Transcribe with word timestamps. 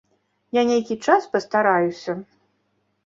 Я 0.59 0.63
нейкі 0.69 0.97
час 1.07 1.29
пастараюся. 1.35 2.11